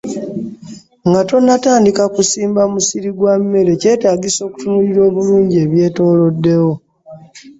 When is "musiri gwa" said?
2.73-3.33